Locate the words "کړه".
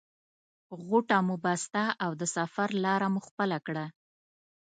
3.67-3.85